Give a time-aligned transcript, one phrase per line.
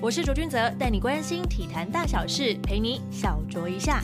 [0.00, 4.02] 我是卓君泽，带你关心体坛大小事，陪你小酌一下。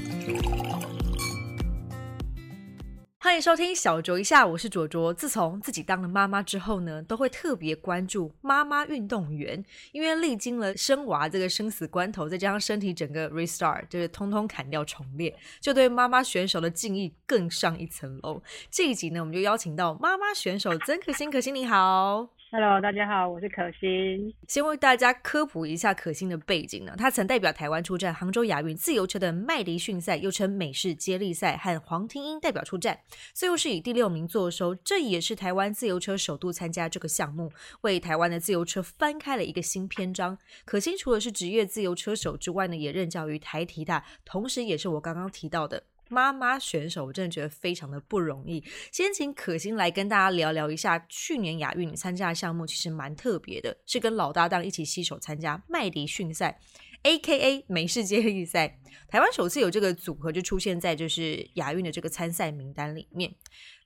[3.18, 5.12] 欢迎收听小酌一下，我是卓卓。
[5.12, 9.62] 自从自己当了妈妈之后呢，都会特别关注妈妈运动员，
[9.92, 18.42] 因为历经了生娃这个生死关头，再加上身体整个 restart，就是通通砍掉重练，就对妈妈选手的敬意更上一层楼。
[18.70, 22.39] 这一集呢，我们就邀请到妈妈选手曾可欣，可欣你好。
[22.52, 24.34] Hello，大家好，我是可心。
[24.48, 32.98] 先为大家科普一下可心的背景呢，她曾代表台湾出战杭州亚运自由车的麦迪逊赛，又称美式接力赛，和黄听英代表出战，
[33.32, 34.74] 最后是以第六名坐收。
[34.74, 37.52] 这也是台湾自由车首度参加这个项目，
[37.82, 40.36] 为台湾的自由车翻开了一个新篇章。
[40.64, 45.84] 可心除了是职业自由车手之外呢，也任教于台体大，同时也是我刚刚提到的。
[46.10, 48.62] 妈妈选手，我真的觉得非常的不容易。
[48.90, 56.58] 先请可心来跟大家聊聊一下，去年亚运参加的项目其实蛮特别的，是跟老搭档一起携手参加麦迪逊赛
[57.04, 57.64] （A.K.A.
[57.68, 58.80] 美式接力赛）。
[59.08, 63.32] 台湾首次有这个组合就出现在就是亚运的这个参赛名单里面。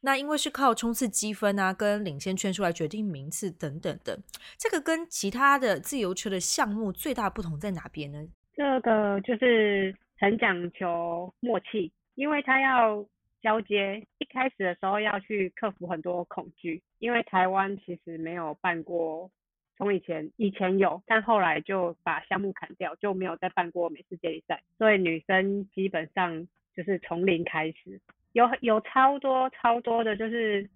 [0.01, 4.19] 那因为是靠冲刺积分啊，跟领先圈数来决定名次等等的，
[4.59, 8.19] 这个跟其他的自由车的项目最大不同在哪边呢？
[8.57, 11.93] 这个就是很讲求默契。
[12.15, 13.05] 因为他要
[13.43, 19.31] 交接，一开始的时候要去克服很多恐惧，因为台湾其实没有办过，
[19.77, 28.01] 从以前以前有，但后来就把项目砍掉，就没有再办过美式接力赛，所以女生基本上就是从零开始，
[28.33, 30.69] 有有超多超多的，就是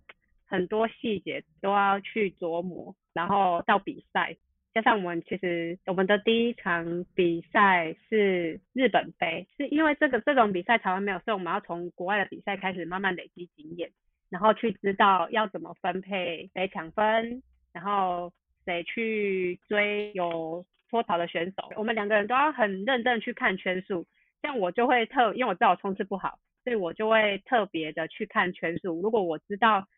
[0.47, 4.37] 很多细节都要去琢磨，然后到比赛。
[4.75, 13.91] 加上我们其实我们的第一场比赛是日本杯，是因为这个这种比赛台湾没有，所以我们要从国外的比赛开始慢慢累积经验，
[14.29, 18.33] 然后去知道要怎么分配谁抢分，然后
[18.65, 21.71] 谁去追有脱逃的选手。
[21.77, 24.07] 我们两个人都要很认真去看圈数，
[24.43, 29.01] 像我就会特，因为我知道我冲刺不好，所以我就会特别的去看圈数。
[29.01, 29.89] 如果我知道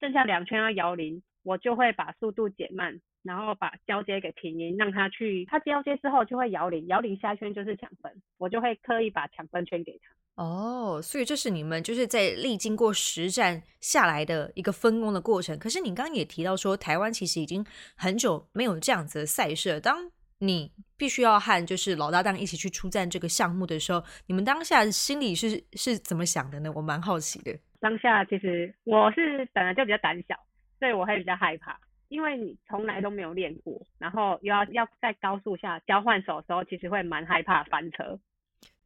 [0.00, 3.00] 剩下两圈要摇铃，我就会把速度减慢。
[3.22, 10.42] 然后把交接给平音，让他去，他交接之后就会摇铃，摇铃下圈就是抢分，我就会刻意把抢分圈给他。
[10.42, 15.58] 哦，所以这是你们就是在历经过实战下来的一个分工的过程。
[15.58, 17.64] 可是你刚刚也提到说，台湾其实已经
[17.96, 19.78] 很久没有这样子的赛事。
[19.78, 26.72] 当你必须要和就是老搭档一起去出战这个项目的时候，你们当下心里是是怎么想的呢？
[26.74, 27.56] 我蛮好奇的。
[27.78, 30.34] 当下其实我是本来就比较胆小，
[30.78, 31.78] 所以我会比较害怕。
[32.12, 38.18] 因为你从来都没有练过，然后又要要在高速下交换手的时候，其实会蛮害怕翻车。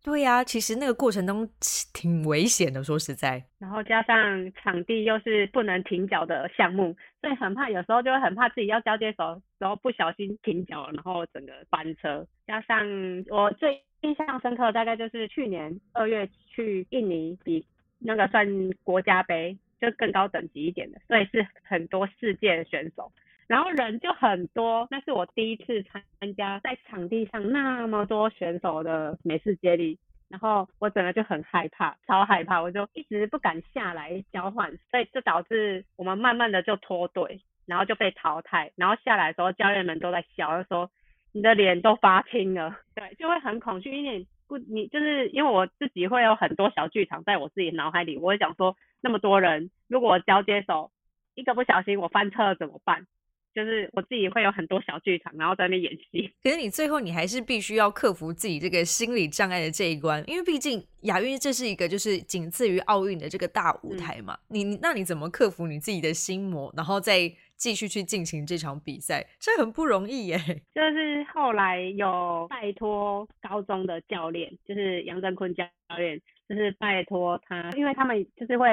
[0.04, 1.48] 对呀，其实那个过程中
[1.92, 3.44] 挺危险的，说实在。
[3.58, 12.24] 然后加上场地又是不能停脚的项目，所以很怕有时候就会很怕自己要交接手，然后不小心停脚，然后整个翻车。
[12.46, 12.86] 加上
[13.28, 17.66] 我最印象深刻，大概就是去年二月去印尼比
[17.98, 18.46] 那个算
[18.84, 19.58] 国家杯。
[19.80, 23.12] 就更高等级一点的，所以是很多世界的选手，
[23.46, 24.88] 然后人就很多。
[24.90, 26.02] 那是我第一次参
[26.34, 29.98] 加在场地上那么多选手的美式接力，
[30.28, 38.72] 然后我整个就很害怕，超害怕，我就一直不敢下来交换，所以就导致我们慢慢的就脱队，然后就被淘汰。
[38.76, 40.90] 然后下来的时候，教练们都在笑，就说
[41.32, 48.76] 你的脸都发青了， 对，就会很恐惧，因为不，你就是因为我自己会有很多小剧场在我自己脑海里，我会想说。
[49.02, 50.90] 那么多人，如果我交接手
[51.34, 53.06] 一个不小心我翻车了怎么办？
[53.54, 56.32] 就是我自己会有很多小剧场，然后在那边演戏。
[56.42, 64.36] 可是你最后你还是必须要克服自己这个心理障碍的这一关，因为毕竟亚运这是一个就是仅次于奥运的这个大舞台嘛。
[64.48, 69.26] 你那你怎么克服你自己的心魔，然后再继续去进行这场比赛？
[69.38, 70.38] 这很不容易耶。
[70.74, 75.64] 就是后来有拜托高中的教练，就是杨振坤教
[75.96, 76.20] 练。
[76.48, 78.68] 就是拜托他，因为他们就是会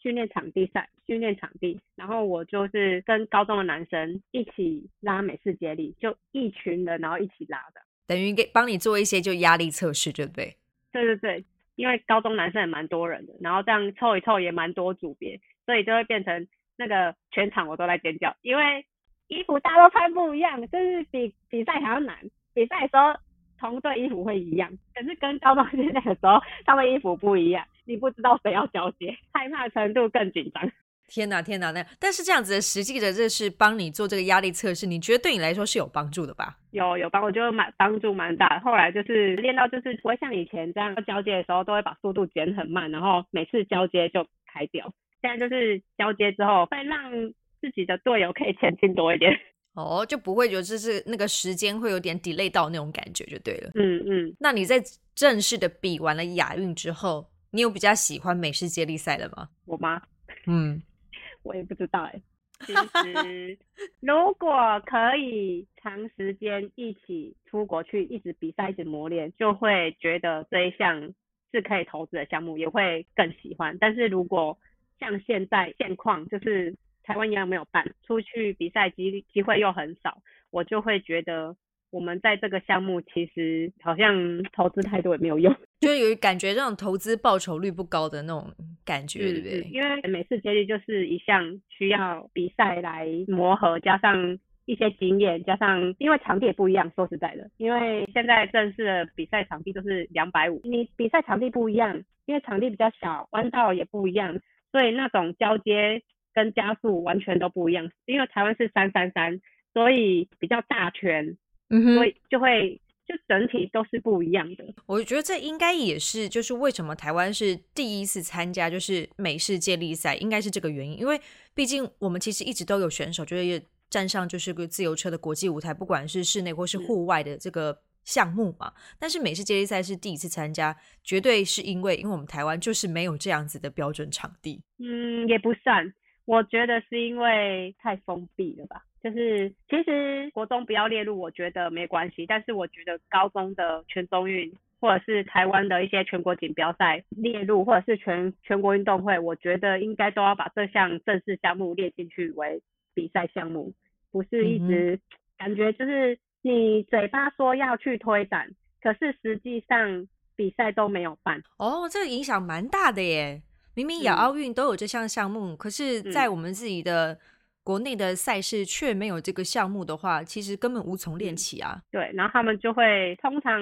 [0.00, 10.56] 训练场地赛，训练场地，然后我就是跟高中的男生一起拉美式接力，就一群人然后一起拉的，等于给帮你做一些就压力测试，对不对？
[10.92, 16.46] 对对对，因为高中男生也蛮多人的，然后这样凑一凑也蛮多组别，所以就会变成
[16.78, 18.86] 那个全场我都在尖叫，因为
[19.26, 22.16] 衣服大家都穿不一样，就是比比赛还要难，
[22.54, 23.20] 比赛的时候。
[23.60, 30.70] 同队衣服会一样，可是跟高中训练的时候，他们衣服不一样，你不知道谁要交接，害怕程度更紧张。
[31.08, 36.56] 天哪，天哪，那但是这样子的实际的，这是帮你做这个压力测试，你觉得对你来说是有帮助的吧？
[36.70, 38.60] 有有帮，我觉得蛮帮助蛮大。
[38.60, 44.88] 后来就是练到就是不会像以前这样交接的时候都会把速度减很慢，然后每次交接就开掉。
[45.20, 47.12] 现在就是交接之后会让
[47.60, 49.32] 自己的队友可以前进多一点。
[49.74, 53.70] 哦，就不会觉得就是那个时间会有点 delay 到那种感觉就对了。
[53.74, 54.82] 嗯嗯，那你在
[55.14, 59.48] 正式的比完了亚运之后，你有比较喜欢美式接力赛的吗？
[59.66, 60.02] 我吗？
[60.46, 60.82] 嗯，
[61.44, 62.20] 我也不知道哎、
[62.66, 63.56] 其实
[64.00, 71.14] 如果可以长时间一起出国去，一直比赛，一直磨练，就会觉得这一项
[71.52, 73.78] 是可以投资的项目，也会更喜欢。
[73.78, 74.58] 但是如果
[74.98, 80.18] 像现在现况，就是台湾一样没有办，出去比赛机机会又很少，
[80.50, 81.56] 我就会觉得
[81.90, 85.54] 我们在这个项目其实好像投资太多也没有用。
[85.80, 88.52] 就有感觉这种投资报酬率不高的那种
[88.84, 89.60] 感觉，对不对？
[89.60, 96.90] 嗯因为美式接力就是一项需要比赛来磨合，加上一些经验，加上因为场地也不一样。
[96.94, 104.38] 说实在的，因为现在正式的比赛场地都是两百五，你比赛场地不一样，因为场地比较小，弯道也不一样，
[104.72, 106.02] 所以那种交接
[106.34, 107.90] 跟加速完全都不一样。
[108.06, 109.40] 因为台湾是三三三，
[109.72, 111.36] 所以比较大圈，
[111.70, 114.64] 嗯哼，所以就会就整体都是不一样的。
[114.86, 120.98] 我觉得这应该也是，就是为什么台湾是第一次参加就是美式接力赛，应该是这个原因。
[120.98, 121.20] 因为
[121.54, 127.78] 毕竟我们其实一直都有选手，就是站上就是个自由车的国际舞台，不管是室内或是户外的这个
[128.08, 128.72] 项目嘛。
[128.98, 130.74] 但是美式接力赛是第一次参加，
[131.04, 134.62] 绝对是因为因为我们台湾就是没有这样子的标准场地。
[134.78, 135.92] 嗯，也不算，
[136.24, 138.82] 我觉得是因为太封闭了吧。
[139.00, 152.60] 就是其实国中不要列入，我觉得没关系，但是我觉得高中的全中运或者是台湾的一些全国锦标赛列入，或者是全全国运动会，我觉得应该都要把这项正式项目列进去为
[152.92, 153.72] 比赛项目，
[154.10, 154.98] 不是一直
[155.38, 158.48] 感觉就是你嘴巴说要去推展，
[158.80, 160.06] 可是实际上
[160.36, 161.42] 比赛都没有办。
[161.58, 163.42] 哦，这个影响蛮大的耶！
[163.74, 167.18] 明明亚嗯奥运都有这项项目，可是，在我们自己的
[167.62, 171.80] 国内的赛事却没有这个项目的话，其实根本无从练嗯起啊。
[171.90, 173.60] 对，然后他们就会通常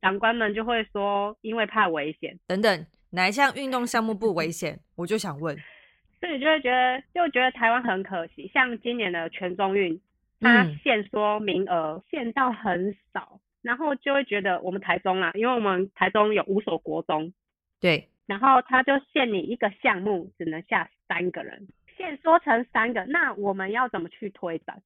[0.00, 4.78] 长官们就会说，因为怕危险，等等，哪一项运动项目不危险？
[4.96, 5.54] 我就想问，
[6.20, 8.50] 所以就会觉得就觉得台湾很可惜。
[8.54, 10.00] 像今年的全中运，
[10.40, 17.32] 它嗯限缩名额限到很少，然后就会觉得我们台中啦，因为我们台中有五所国中，
[17.80, 24.80] 对，然后他就限你一个项目只能下三个人，限缩成三个，那我们要怎么去推展？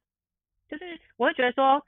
[0.68, 1.84] 就是我会觉得说，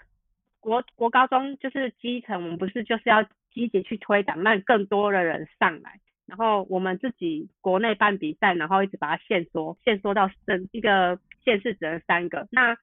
[0.60, 12.76] 国国高中就是基层，我们不是就是要积极去推展，让更多的人上来，然后我们自己国内办比赛，然后一直把它限缩，限缩到剩一个县市只能三个，那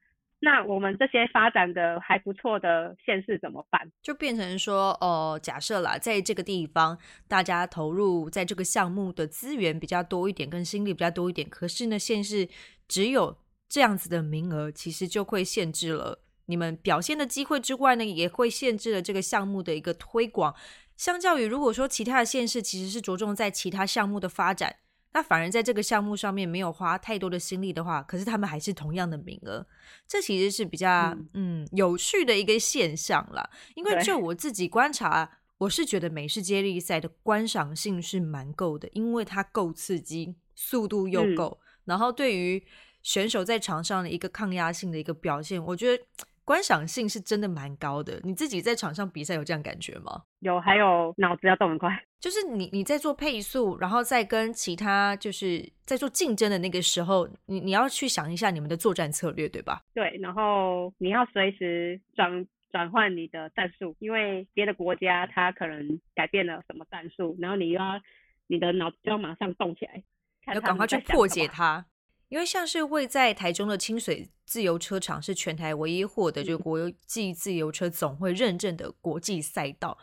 [0.44, 3.80] 那我们这些发展的还不错的县市怎么办？
[4.02, 6.98] 就变成说，哦、假设啦，在这个地方
[7.28, 12.50] 大家投入在这个项目的资源比较多一点，跟心力比较多一点，可是呢，县市
[12.88, 13.38] 只有
[13.70, 20.56] 这样子的名额，其实就会限制了你们表现的机会之外呢，也会限制了这个项目的一个推广。
[20.98, 24.78] 相较于如果说其他的县市其实是着重在其他项目的发展，
[25.14, 29.66] 那反而在这个项目上面没有花太多的心力的话，可是他们还是同样的名额，
[30.08, 31.68] 这其实是比较嗯。
[31.74, 33.50] 有趣的一个现象啦。
[33.76, 41.36] 因为就我自己观察，我是觉得美式接力赛的观赏性是蛮够的，因为它够刺激，速度又嗯。
[41.36, 42.64] 够，然后对于
[43.04, 46.04] 选手在场上的一个抗压性的一个表现，我觉得
[46.44, 48.20] 观赏性是真的蛮高的。
[48.24, 50.24] 你自己在场上比赛有这样感觉吗？
[50.40, 51.90] 有还有脑子要动很快。
[52.20, 59.82] 就是你你在做配速，然后再跟其他就是在做竞争的那个时候，你你要去想一下你们的作战策略，对吧？
[59.94, 68.00] 对，然后你要随时转转换你的战术，因为别的国家他可能改变了什么战术，然后你又要
[68.48, 70.04] 你的脑子就要马上动起来，
[70.54, 71.28] 要赶快去破。
[71.28, 71.86] 解它。
[72.32, 79.98] 因为像是位在台中的清水自由车场是全台唯一获得就嗯国际自由车总会认证的国际赛道，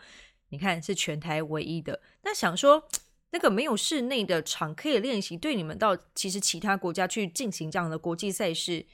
[0.51, 2.03] 你看是全台唯一的。
[2.25, 2.87] 那想说
[3.31, 8.85] 那个没有室内的场可以练习，对你们到其实其他国家去进行这样的国际赛事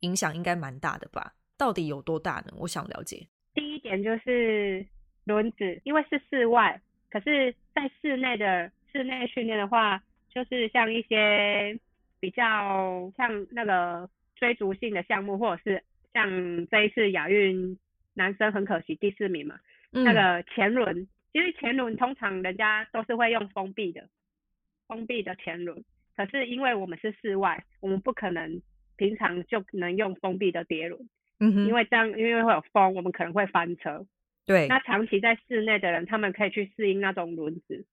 [0.00, 1.34] 影响应该蛮大的吧？
[1.58, 2.54] 到底有多大呢？
[2.56, 3.26] 我想了解。
[3.52, 4.86] 第一点就是
[5.24, 6.80] 轮子，因为是室外，
[7.10, 10.02] 可是在室内的室内训练的话，
[10.32, 11.78] 就是像一些
[12.20, 15.82] 比较像那个追逐性的项目，或者是
[16.12, 17.78] 像这一次亚运
[18.14, 19.58] 男生很可惜第四名嘛，
[19.92, 20.04] 嗯。
[20.04, 24.08] 那个前轮，因为前轮通常人家都是会用封闭的，
[24.86, 25.84] 封闭的前轮，
[26.16, 28.60] 可是因为我们是室外，我们不可能
[28.96, 31.00] 平常就能用封闭的碟轮，
[31.40, 34.04] 嗯哼，因为这样因为会有风，我们可能会翻车。
[34.46, 34.66] 对。
[34.66, 37.84] 那长期在室内的人，他们可以去适应那种轮子，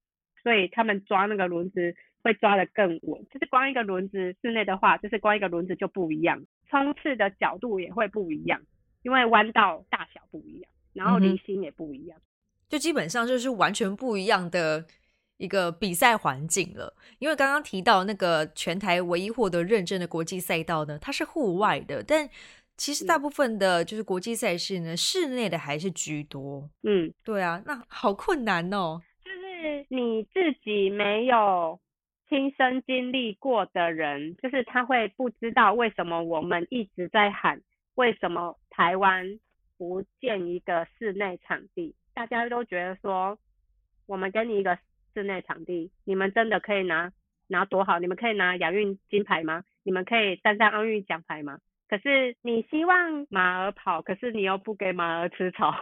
[0.42, 3.24] 所以他们抓那个轮子会抓得更稳。
[3.32, 8.60] 就是光一个轮子，室内的话，就是光一个轮子就不一样，冲刺的角度也会不一样。
[9.04, 12.20] 因为弯道大小不一样，然后离心也不一样。
[12.68, 14.84] 就基本上就是完全不一样的
[15.38, 16.92] 一个比赛环境了。
[17.20, 22.28] 因为刚刚提到那个全台唯一获得认证的国际赛道呢，它是户外的，但
[22.78, 26.68] 其实大部分的就是国际赛事呢，室内的还是居多。
[26.82, 29.00] 嗯，对啊，那好困难哦。
[29.24, 31.80] 就是你自己没有
[32.28, 37.62] 亲身经历过的人，就是他会不知道为什么我们一直在喊，
[37.96, 39.40] 为什么台湾
[39.78, 41.96] 不建一个室内场地？
[42.14, 43.38] 大家都觉得说，
[44.08, 44.78] 我们给你一个
[45.14, 47.12] 室内场地，你们真的可以拿
[47.48, 48.00] 拿多好？
[48.00, 49.64] 你们可以拿亚运金牌吗？
[49.84, 51.60] 你们可以站上奥运奖牌吗？
[51.88, 55.76] 可是你希望马儿跑，可是你又不给马儿吃草。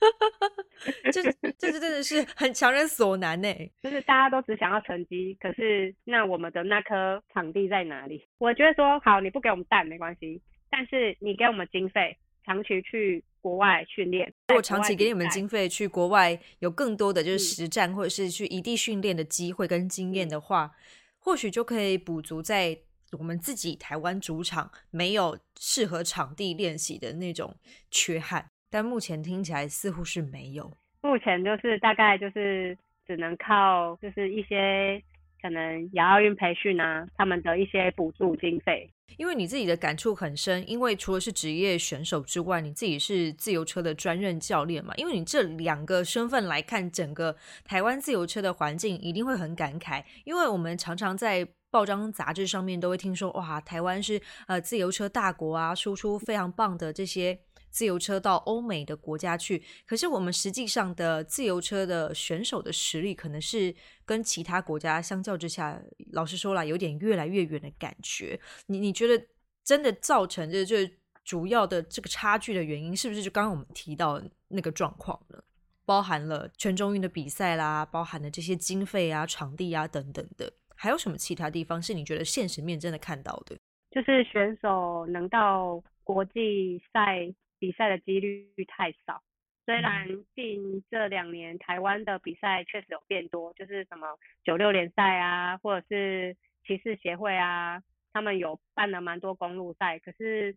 [1.12, 1.22] 这
[1.58, 3.52] 这是真的是很强人所难呢。
[3.82, 8.26] 就是大家都只想要成绩，可是那我们的那颗场地在哪里？
[8.38, 10.40] 我觉得说好，你不给我们蛋没关系，
[10.70, 14.32] 但是你给我们经费，长期去国外训练。
[14.48, 20.70] 如果长期给你们经费去国外有更多的就是嗯实战或者是去异地训练的机会跟经验的话，
[21.18, 22.78] 或许就可以补足在
[23.18, 27.56] 我们自己台湾主场没有适合场地练习的那种
[27.90, 28.50] 缺憾。
[28.70, 30.70] 但目前听起来似乎是没有。
[31.00, 35.02] 目前就是大概就是只能靠就是一些
[35.40, 38.90] 可能亚奥运培训啊，他们的一些补助经费。
[39.16, 44.92] 因为你自己的感触很深，因为除了是职业选手之外，你自己是自由车的专任教练嘛。
[44.96, 47.34] 因为你这两个身份来看，整个
[47.64, 57.38] 台湾自由车的环境一定会很感慨，因为我们常常在报章杂志上面都会听说，哇，台湾是呃自由车大国啊，输出非常棒的这些。
[57.70, 65.80] 自由车到欧美的国家去，可是我们实际上的自由车的选手的实力，可能是跟其他国家相较之下，
[66.12, 68.40] 老实说啦，有点越来越远的感觉。
[68.66, 69.26] 你你觉得
[69.64, 70.90] 真的造成这这
[71.24, 75.38] 主要的这个差距的原因，是不是就刚刚我们提到那个状况呢？
[75.84, 83.56] 包含了全中运的比赛啦，包含了这些经费啊、场地啊等等的，还有什么其他地方是你觉得现实面真的看到的？
[83.90, 89.22] 就是选手能到国际赛比赛的几率太少。
[89.64, 96.36] 虽然近这两年台湾的比赛确实有变多，就是什么九六联赛啊，或者是
[96.66, 99.98] 骑士协会啊，他们有办了蛮多公路赛。
[99.98, 100.56] 可是，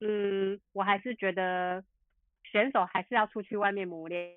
[0.00, 1.82] 嗯，我还是觉得
[2.44, 4.36] 选手还是要出去外面磨练。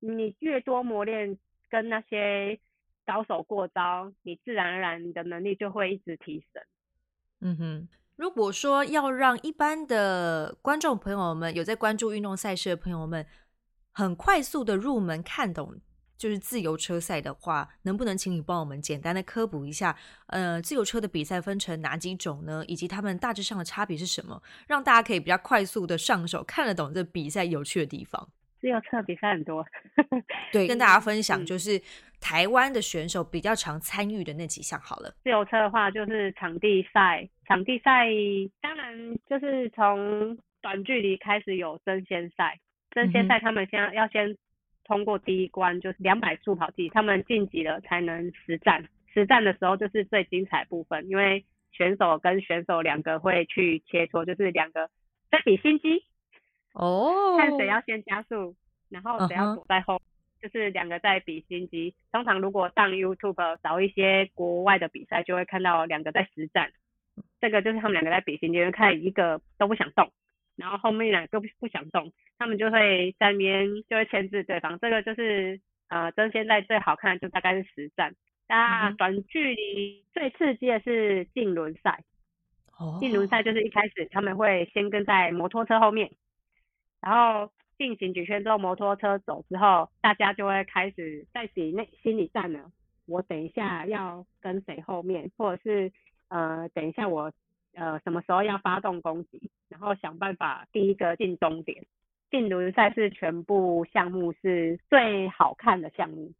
[0.00, 1.38] 你越多磨练，
[1.70, 2.60] 跟那些
[3.06, 6.62] 高手过招，你自然而然你的能力就会一直提升。
[7.40, 13.26] 嗯哼，如果说要让一般的观众朋友们有在关注运动赛事的朋友们，
[13.92, 15.78] 很快速的入门看懂
[16.16, 19.94] 就是自由车赛的话，能不能请你帮我们简单的科普一下？
[20.28, 22.64] 呃，自由车的比赛分成哪几种呢？
[22.66, 24.42] 以及他们大致上的差别是什么？
[24.66, 28.30] 让大家可以比较快速的上手，看得懂这比赛有趣的地方。
[28.66, 29.64] 自由车比赛很多，
[30.50, 31.80] 对，跟大家分享嗯就是
[32.20, 35.14] 台湾的选手比较常参与的那几项好了。
[35.22, 38.08] 自由车的话就是场地赛，场地赛
[38.60, 42.58] 当然就是从短距离开始有争先赛，
[42.90, 44.36] 争先赛他们先要先
[44.82, 48.84] 通过第一关，就是两百速跑计，他们晋级了才能实战。
[49.14, 54.90] 实战的时候就是最精彩部分，因为选手跟选手两个会去切磋，就是两个
[55.30, 56.04] 在比心机，
[56.76, 58.54] 哦看谁要先加速，
[58.88, 60.00] 然后谁要躲在后。
[60.38, 66.70] 就是两个在比心机，通常如果上 YouTube 找一些国外的比赛，就会看到两个在实战。
[67.40, 70.12] 这个就是他们两个在比心机，看一个都不想动，
[70.54, 74.78] 然后后面两个不不想动，他们就会在那边就会牵制对方。
[74.78, 78.14] 这个就是呃争现在最好看的就大概是实战。
[78.46, 82.04] 那短距离最刺激的是竞轮赛，
[82.78, 86.10] 哦竞轮赛就是一开始他们会先跟在摩托车后面，
[87.06, 92.72] 然后进行几圈之后，摩托车走之后，大家就会开始在比那心理战了。
[93.06, 95.92] 我等一下要跟谁后面，或者是
[96.26, 97.32] 呃等一下我
[97.74, 101.86] 呃什么时候要发动攻击，然后想办法第一个进终点。
[102.28, 106.32] 竞轮赛是全部项目是最好看的项目，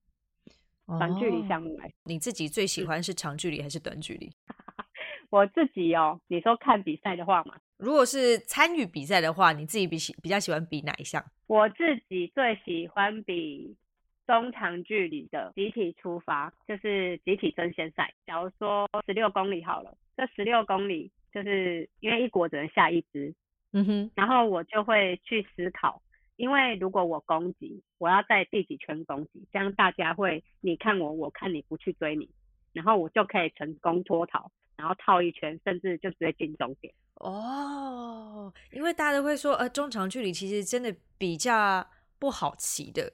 [0.98, 1.68] 短距离项目。
[1.68, 4.28] 目来说你自己最喜欢是长距离还是短距离？
[5.30, 11.24] 我自己哦，你说看比赛的话嘛，如果是参与比赛的话，你自己比喜比较喜欢比哪一项？
[11.46, 11.76] 我自
[12.08, 13.76] 己最喜欢比
[14.26, 18.12] 中长距离的集体出发，就是集体争先赛。
[18.26, 23.34] 假如说十六公里好了，这十六公里就是因为一国只能下一支，
[23.72, 26.00] 嗯哼，然后我就会去思考，
[26.36, 32.30] 因为如果我攻击，我要在第几圈攻击，这样大家会你看我，我看你，不去追你，
[32.72, 34.50] 然后我就可以成功脱逃。
[34.76, 36.92] 然后套一圈，甚至就直接进终点。
[37.14, 41.86] 哦，因为大家都会说，呃，中长距离其实真的比较
[42.18, 43.10] 不好骑的，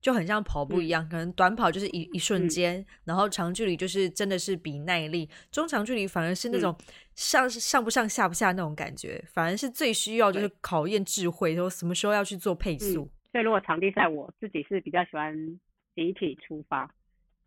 [0.00, 6.76] 就很像跑步一样，可能短跑就是一一瞬间，然后长距离就是真的是比耐力，中长距离反而是那种
[7.16, 13.10] 上上不上下不下那种感觉，反而是最需要就是考验智慧，说什么时候要去做配速。
[13.32, 15.34] 所以如果场地赛，我自己是比较喜欢
[15.94, 16.92] 集体出发。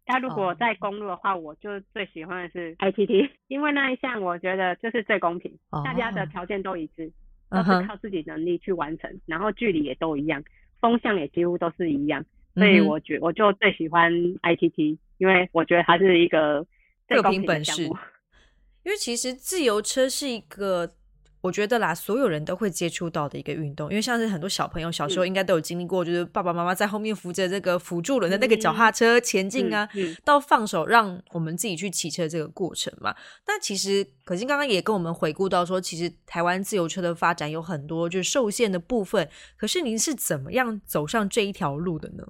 [0.06, 7.12] 他如果在公路的话，我就最喜欢的是 ITT，因为那一项我觉得就是最公平，大家的条件都一致，
[7.50, 10.44] 都是靠自己能力去完成，然后距离也都一样，
[10.80, 16.66] 风向也几乎都是一样，所以我觉我就最喜欢 ITT，因为我觉得它是一个
[17.08, 17.84] 各凭本事。
[17.84, 20.96] 因为其实自由车是一个。
[21.44, 29.88] 我觉得啦，所有人都会接触到的一个运动，因为像是很多小朋友小时候应该都有经历过，就是爸爸妈妈在后面扶着这个辅助轮的那个脚踏车前进啊，
[30.24, 33.14] 到放手让我们自己去骑车这个过程嘛。
[33.46, 39.30] 那其实可心刚刚也跟我们回顾到说，其实台湾自由车的发展有很多就是受限的部分。
[39.58, 42.24] 可是您是怎么样走上这一条路的呢？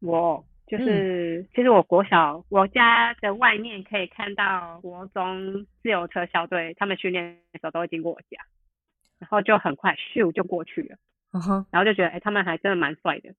[0.00, 8.38] 我就是，其实我国小我家的外面可以看到国中自由车校队，他们训练的时候都会经过我家。
[9.18, 10.98] 然后就很快咻就过去了，
[11.72, 13.32] 然后就觉得哎，他们还真的蛮帅的，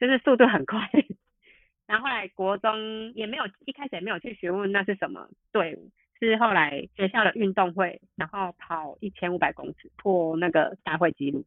[0.00, 0.88] 就是速度很快。
[1.86, 11.44] 然后后来国中也没有一开始也没有去询问那是什么队伍，是后来学校的运动会，然后跑一千五百公尺破那个大会纪录，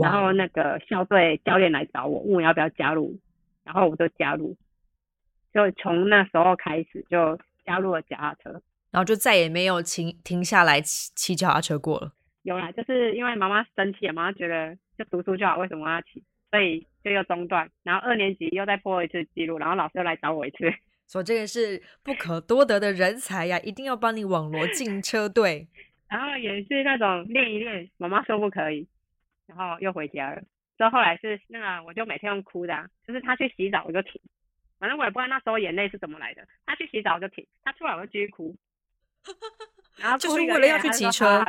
[0.00, 3.18] 然后那个校队教练来找我，问我要不要加入，
[3.68, 4.56] 然后我就加入，
[5.52, 8.50] 就从那时候开始就加入了脚踏车，
[8.90, 12.14] 然后就再也没有停停下来骑骑脚踏车过了。
[12.44, 16.24] 有啦，就是因为妈妈生气了，妈妈觉得就读书就好，为什么要骑？
[16.50, 20.56] 所以就又中断，然后二年级又再破一次记录，然后老师又来找我一次，
[21.06, 25.68] 所以这个是不可多得的人才呀，一定要帮你网罗进车队。
[26.08, 28.88] 然后也是那种练一练，妈妈说不可以，
[29.46, 30.42] 然后又回家了。
[30.78, 34.20] 之后后来是那个，我就每天用哭的，就是他去洗澡我就停，
[34.78, 36.46] 反正我也不知道那时候眼泪是怎么来的。
[36.64, 38.54] 他去洗澡我就停，他出来我就继续哭。
[39.98, 41.44] 然后就是为了要去骑车。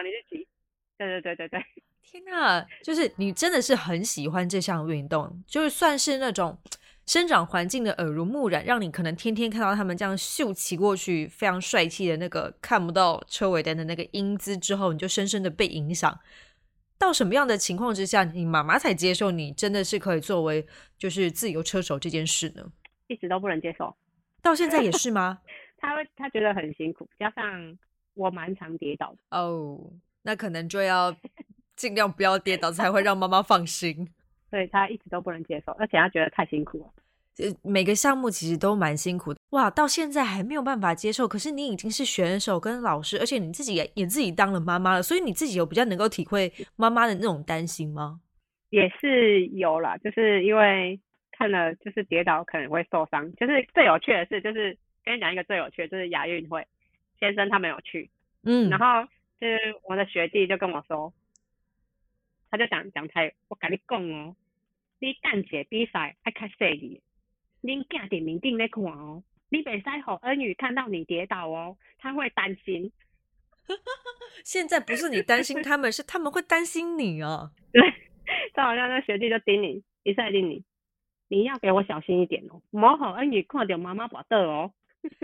[0.97, 1.63] 对对对对对，
[2.01, 6.57] 天呐，就是你真的是很喜欢这项运动，就是算是那种
[7.05, 16.19] 生长环境的耳濡目染，让你可能天天看到他们这样秀骑过去，非常帅气的那个看不到车尾灯的那个英姿之后，你就深深的被影响。
[16.99, 22.71] 到什么样的情况之下，你妈妈才接受你真的是可以作为就是自由车手这件事呢？
[23.07, 23.95] 一直都不能接受，
[24.43, 25.39] 到现在也是吗？
[25.79, 27.77] 他会他觉得很辛苦，加上
[28.13, 29.79] 我蛮常跌倒的哦。
[30.23, 31.15] 那可能就要
[31.77, 34.09] 尽量不要跌倒，才会让妈妈放心。
[34.51, 36.93] 所以他一直都不能接受，而且他觉得太辛苦了。
[37.37, 39.38] 呃，每个项目其实都蛮辛苦的。
[39.51, 41.27] 哇，到现在还没有办法接受。
[41.27, 48.21] 可是你已经是选手跟老师，而且你自己也也自己当了妈妈了，所以你自己有比较能够体会妈妈的那种担心吗？
[48.69, 50.99] 也是有啦，就是因为
[51.31, 53.33] 看了就是跌倒可能会受伤。
[53.35, 56.67] 就是最有趣的是，就是跟你讲一个最有趣的，就是亚运会，
[57.19, 58.09] 先生他没有去，
[58.43, 59.09] 嗯，然后就。
[59.41, 61.13] 是我的学弟就跟我说，
[62.51, 64.35] 他就讲讲台，我跟你讲哦，
[64.99, 67.01] 你等姐比赛爱看细哩，
[67.63, 72.91] 恁囝点名定在看哦，你袂使好恩宇看到你跌倒哦，他会担心。
[74.43, 77.51] 现在不是你担心他们，是他们会担心你哦。
[77.71, 77.81] 对，
[78.55, 80.63] 就好像那学弟就盯你，一再盯你，
[81.27, 84.71] 你要给我小心一点哦，莫好恩宇看到妈妈把倒哦。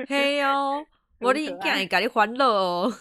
[0.07, 0.85] 嘿哟，
[1.19, 2.93] 我的囝会甲你欢乐哦。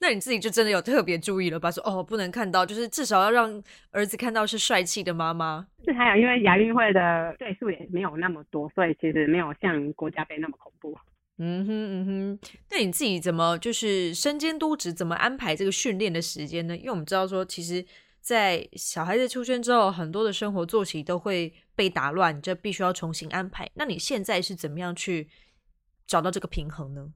[0.00, 1.70] 那你自己就真的有特别注意了吧？
[1.70, 5.66] 说哦，不能看到，就是至少要让儿子看到是帅气的妈妈。
[5.84, 10.98] 是还有，因为亚运会的对数也没有那么多，所以其实没有像国家杯那么恐怖。
[11.36, 12.38] 嗯哼嗯哼，
[12.70, 16.76] 那你自己怎么就是身兼多职，怎么安排这个训练的时间呢？
[16.76, 17.84] 因为我们知道说，其实，
[18.20, 23.70] 在小孩子出生之后，很多的生活作息都会被打乱，就必须要重新安排。
[23.74, 25.28] 那你现在是怎么样去
[26.06, 27.12] 找到这个平衡呢？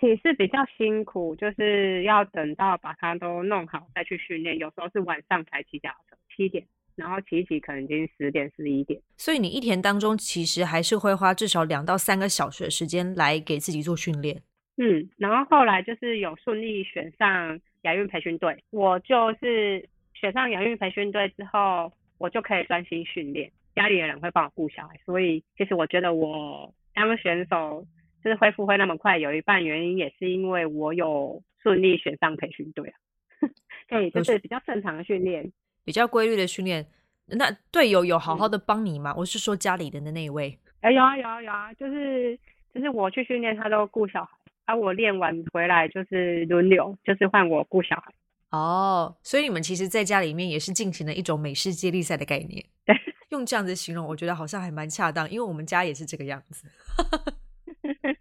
[0.00, 4.56] 其实比较辛苦，就是要等到把它都弄好再去训练。
[4.56, 9.00] 有时候是晚上才骑脚车，七点，然后骑骑可能已经十点十一点。
[9.16, 14.40] 所以你一天当中其实还是会花至少两到三个小时的时间来给自己做训练。
[14.76, 24.94] 嗯，然后后来就是有顺利选上亚运培训队，我就是选上亚运培训队之后，我就可以专心训练，家里的人会帮我顾小孩。
[25.04, 27.84] 所以其实我觉得我当选手。
[28.22, 32.96] 就是恢复会那么快，有一半原因也是因为我有顺利选上培训队啊，
[33.88, 35.50] 对，就是比较正常的训练，
[35.84, 36.86] 比较规律的训练。
[37.30, 39.14] 那队友有好好的帮你吗？
[39.16, 40.58] 我是说家里人的那一位。
[40.80, 42.38] 哎，有啊有啊有啊，就是
[42.72, 44.30] 就是我去训练，他都顾小孩，
[44.64, 48.12] 啊，我练完回来就是轮流，就是换我顾小孩。
[48.50, 52.64] 哦，所以你们其实在家里面也是进行了一种美式接力赛的概念。
[52.86, 52.96] 对，
[53.28, 56.66] 用这样子形容，我觉得好像还蛮恰当，因为我们家也是这个样子。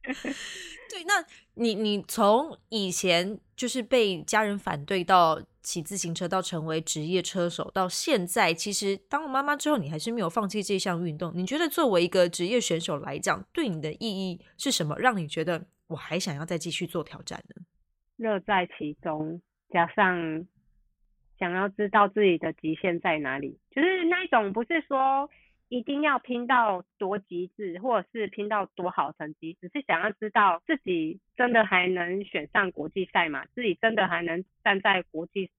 [0.89, 1.24] 对，那
[1.56, 11.32] 你你从以前就是被家人反对到骑自行车，到成为职业车手，到现在，其实当了妈妈之后，你还是没有放弃这项运动。
[11.36, 14.98] 你觉得作为一个职业选手来讲，对你的意义是什么？
[14.98, 17.63] 让你觉得我还想要再继续做挑战呢？
[18.15, 19.41] 乐在其中。
[19.70, 20.48] 加上
[21.38, 25.30] 想要知道自己的极限在哪里，就是那种不是说
[25.70, 33.46] 一定要拼到多极致，或者是拼到多好成绩，只是想要知道自己真的还能选上国际赛吗？
[33.54, 35.50] 自己真的还能站在国际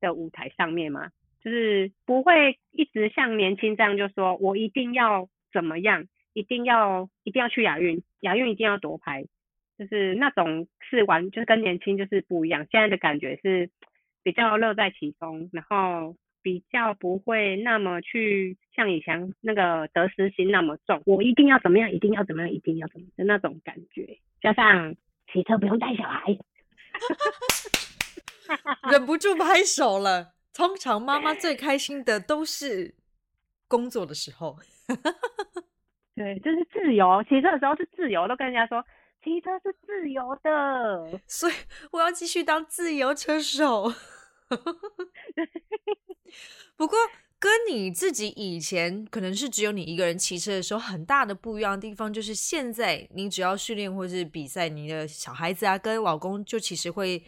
[0.00, 1.10] 的舞台上面吗？
[1.42, 9.24] 就是不会一直像年轻这样，就说我一定要怎么样，一定要一定要去亚运，亚运一定要夺牌。
[9.78, 12.66] 就是那种是玩，就是跟年轻就是不一样。
[12.70, 13.70] 现在的感觉是
[14.22, 21.02] 比较乐在其中，然后比较不会那么去像以前那个得失心那么重。
[21.06, 24.18] 我一定要怎么样，一定要怎么样，一定要怎么的那种感觉。
[24.40, 24.94] 加上
[25.32, 26.38] 骑车不用带小孩，
[28.90, 30.34] 忍不住拍手了。
[30.52, 32.94] 通常妈妈最开心的都是
[33.68, 34.58] 工作的时候，
[36.16, 37.22] 对，就是自由。
[37.28, 38.84] 骑车的时候是自由，都跟人家说。
[39.22, 41.52] 骑车是自由的，所以
[41.92, 43.92] 我要继续当自由车手。
[46.76, 46.98] 不过，
[47.38, 57.22] 跟你自己以前可能是只有你一个人骑车的时候，很大的不一样的地方就是，现在你只要训练或是比赛，你的小孩子啊跟老公就其实会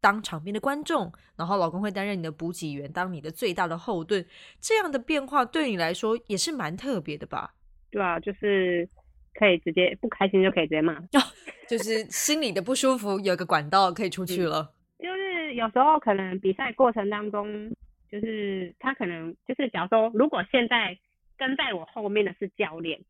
[0.00, 4.24] 当场边的观众，然后老公会担任你的补给员，当你的最大的后盾。
[4.60, 7.54] 这样的变化对你来说也是蛮特别的吧？
[7.90, 8.88] 对啊，就是。
[9.32, 11.00] 可以直接不开心就可以直接骂，
[11.68, 14.74] 就是心里的不舒服有个管道可以出去了。
[15.50, 17.74] 就是有时候可能比赛过程当中，
[18.08, 20.96] 就是他可能就是假如说，如果现在
[21.36, 23.00] 跟在我后面的是教练，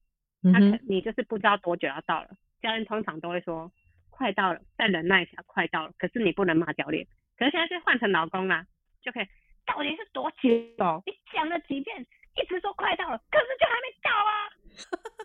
[0.53, 2.31] 他可你就是不知道多久要到了，
[2.63, 3.71] 教练通常都会说
[4.09, 5.93] 快到了，再忍耐一下，快到了。
[5.99, 8.65] 可是你不能骂教练，可是现在是换成老公啦，
[9.03, 9.27] 就可以
[9.67, 10.49] 到底是多久？
[11.05, 12.07] 你讲了几遍，
[12.41, 14.33] 一直说快到了，可是就还没到啊。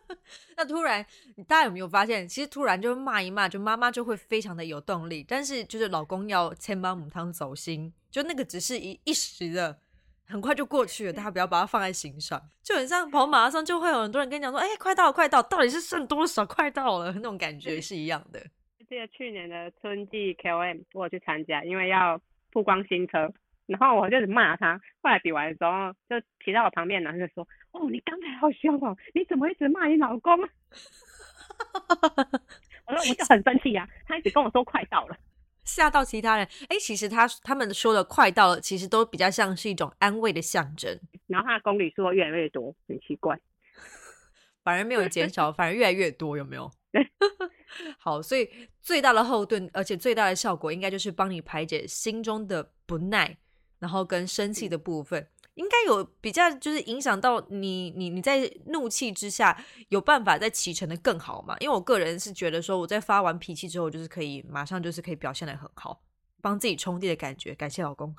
[0.57, 1.05] 那突然，
[1.47, 5.25] 大家有没有发现，其实突然就骂一骂，就妈妈就会非常的有动力。
[5.27, 9.79] 但是就是老公要千帮母汤走心，就那个只是一一时的，
[10.27, 11.13] 很快就过去了。
[11.13, 12.41] 大家不要把它放在心上。
[12.63, 16.45] 就很像跑马拉松，就会有很多人跟你讲说：“哎，快到，快到，到底是剩多少？
[16.45, 18.39] 快到了。”那种感觉是一样的。
[18.87, 23.31] 记得去年的春季 KOM 我去参加，因为要曝光新车。
[23.65, 30.33] 然后我就是骂他，后来比完的时候，就骑到我旁边，男生说：“哦，你刚才好凶哦，你怎么一直骂你老公？”
[32.87, 35.17] 我说：“我就很生气呀，他一直跟我说快到了，
[35.65, 36.47] 吓到其他人。
[36.69, 40.99] 哎，其实他他们说的快到了，其实都比较像是一种安慰的象征。
[41.27, 43.39] 然后他的公里数越来越多，很奇怪，
[44.63, 46.71] 反而没有减少，反而越来越多，有没有？
[47.99, 48.47] 好，所以
[48.81, 53.37] 最大的后盾，而且最大的效果，应该就是帮你排解心中的不耐。”
[53.77, 59.57] 然后跟生气的部分，应该有比较，就是影响到你，你你在怒气之下
[59.89, 61.55] 有办法在骑乘的更好嘛？
[61.59, 66.01] 因为我个人是觉得说，我在发完脾气之后，就是可以马上就是可以表现的很好，
[66.41, 67.55] 帮自己充电的感觉。
[67.55, 68.13] 感谢老公，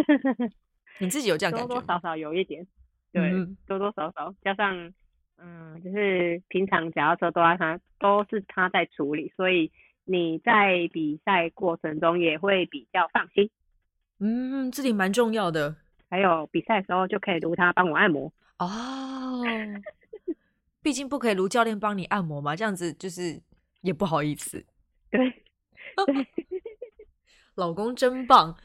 [0.98, 1.66] 你自己有这样感觉？
[1.68, 2.66] 多多少少有一点，
[3.12, 3.30] 对，
[3.66, 4.92] 多多少少加上，
[5.38, 9.70] 嗯，就是平常脚踏车都在他都是他在处理，所以
[10.04, 13.48] 你在比赛过程中也会比较放心。
[14.18, 15.76] 嗯，这里蛮重要的。
[16.08, 19.42] 还有比赛的时候就可以如他帮我按摩哦。
[20.82, 23.40] 毕竟不可以如教练帮你按摩嘛，这样子就是
[23.80, 24.64] 也不好意思。
[25.10, 25.20] 对
[27.56, 28.56] 老公真棒。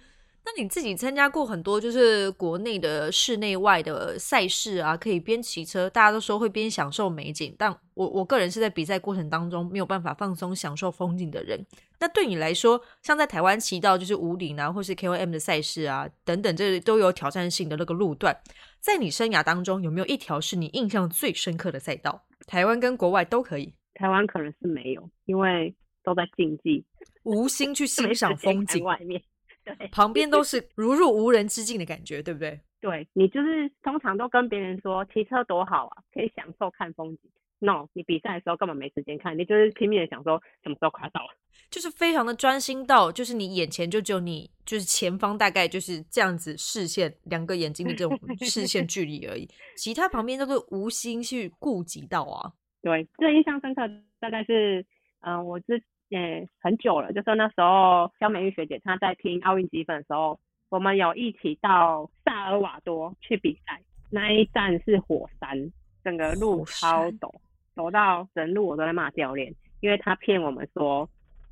[0.44, 7.56] 那你自己参加过很多就是国内的室内外的赛事啊，可以边骑车，大家都说会边享受美景。
[7.60, 11.64] 但我我个人是在比赛过程当中没有办法放松享受风景的人。
[12.02, 18.36] 那对你来说，像在台湾骑到就是五岭啊，或是 KOM 的赛事啊等等，这都有挑战性的那个路段，
[18.80, 22.26] 在你生涯当中有没有一条是你印象最深刻的赛道？
[22.48, 23.74] 台湾跟国外都可以。
[23.94, 26.84] 台湾可能是没有，因为都在竞技，
[27.24, 28.84] 无心去欣赏风景。
[28.84, 29.22] 外面。
[29.64, 32.60] 对，旁边都是如入无人之境的感觉，对不对？
[32.80, 37.30] 对你就是通常都跟别人说骑车多好啊，可以享受看风景。
[37.60, 41.30] No，你比赛的时候根本没时间看，你就是拼命的想说什么时候快到了，
[41.72, 52.52] 就是非常的专心到，就是你眼前就只有你，就是前方大概就是这样子视线两个眼睛的这种 视线距离而已，其他旁边都是无心去顾及到啊。
[52.82, 53.82] 对，最印象深刻
[54.20, 54.86] 大概是，
[55.22, 65.72] 嗯，我之诶很久了，就是那时候肖美玉学姐她在听奥运积分的时候，我们有一起到萨尔瓦多去比赛，那一站是火山，
[66.04, 67.34] 整个路超陡，
[67.78, 71.10] 陡到整路我都在骂教练，因为他骗我们说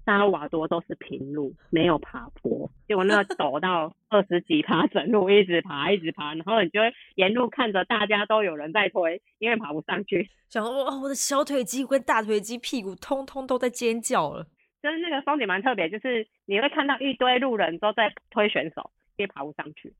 [0.09, 10.27] 萨尔瓦多都是平路，没有爬坡，结果那个 陡到二十几爬，整路一直爬一直爬，然后你就会沿路看着大家都有人在推，因为爬不上去。
[10.49, 14.47] 想说哇，我的小腿肌跟大腿肌、屁股通通都在尖叫了。
[14.81, 19.93] 就是那个风景蛮特别，就是你会看到一堆路人都在推选手，也爬不上去。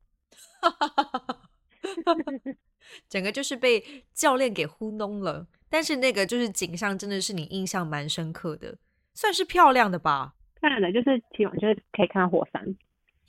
[3.07, 5.45] 整个就是被教练给糊弄了。
[5.69, 8.75] 但是那个就是景象，真的是你印象蛮深刻的，
[9.19, 10.34] 算是漂亮的吧？
[10.62, 12.63] 漂亮的，就是起码就是可以看到火山。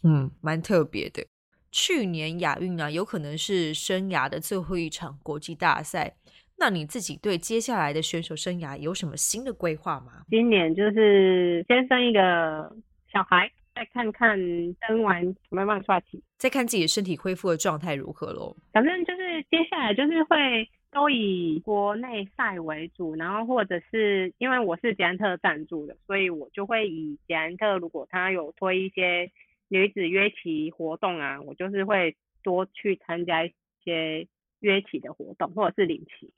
[0.04, 1.26] 嗯，蛮特别的。
[1.72, 6.14] 去年亚运啊，有可能是生涯的最后一场国际大赛。
[6.58, 10.22] 那你自己对接下来的选手生涯有什么新的规划吗？
[10.28, 12.72] 今年就是先生一个
[13.12, 14.38] 小孩，再看看
[14.86, 16.22] 生完有没有办法出来骑。
[16.38, 18.56] 再看自己的身体恢复的状态如何喽。
[18.72, 29.30] 反正就是接下来就是会都以国内赛为主，然后或者是因为我是捷安特赞助的，所以我就会以捷安特如果他有推一些
[29.68, 33.52] 女子约骑活动啊，我就是会多去参加一
[33.84, 34.26] 些
[34.58, 36.32] 约骑的活动，或者是领骑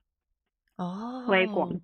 [0.76, 1.80] 哦推广，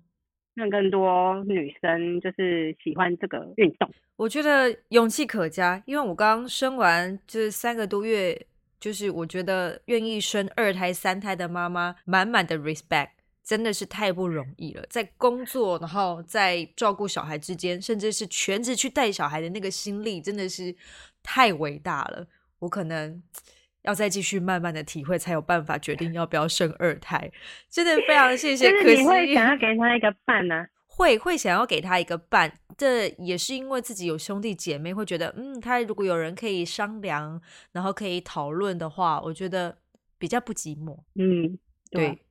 [0.53, 3.89] 让更多女生就是喜欢这个运动。
[4.15, 8.39] 我觉得勇气可嘉，因为我刚生完就是三个多月，
[8.79, 13.09] 就是我觉得愿意生二胎、三胎的妈妈，满满的 respect，
[13.43, 14.85] 真的是太不容易了。
[14.89, 20.75] 在工作，然后在照顾小孩之间，甚至是全职去带小孩的那个心力，真的是
[21.21, 22.27] 太伟大了。
[22.59, 23.21] 我可能
[23.83, 27.31] 要再继续慢慢的体会，才有办法决定要不要生二胎。
[27.69, 30.65] 真的非常谢谢，可是你会想要给他一个伴呢、
[30.99, 39.77] 会会想要给他一个伴，这也是因为自己有兄弟姐妹，会觉得嗯，他如果有人可以商量，然后可以讨论的话，我觉得
[40.17, 40.97] 比较不寂寞。
[41.15, 41.57] 嗯，
[41.89, 42.21] 对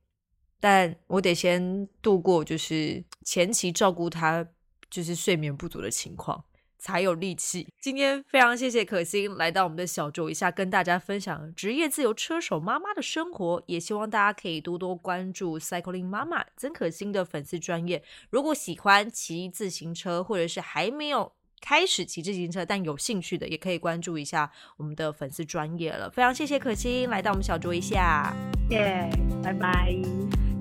[0.59, 4.47] 但我得先度过就是前期照顾他
[4.91, 6.45] 就是睡眠不足的情况。
[6.79, 7.67] 才有力气。
[7.79, 13.61] 今天非常谢谢可心来到我们的小酌一下，跟大家分享职业自由车手妈妈的生活。
[13.67, 18.01] 也希望大家可以多多关注 Cycling 妈妈曾可心的粉丝专业。
[18.29, 26.09] 如果喜欢骑自行车，或者是还没有开始骑自行车但有兴趣的，也可以关注一下我们的粉丝专业了。
[26.09, 28.33] 非常谢谢可心来到我们小酌一下，
[28.69, 29.09] 耶，
[29.43, 29.93] 拜拜。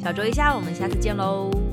[0.01, 1.68] 小酌一下，我们下次见喽。